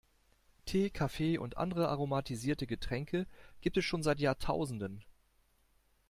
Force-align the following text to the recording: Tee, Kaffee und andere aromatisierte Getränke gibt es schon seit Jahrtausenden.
Tee, 0.65 0.89
Kaffee 0.89 1.37
und 1.37 1.57
andere 1.57 1.89
aromatisierte 1.89 2.65
Getränke 2.65 3.27
gibt 3.61 3.77
es 3.77 3.85
schon 3.85 4.01
seit 4.01 4.19
Jahrtausenden. 4.19 5.05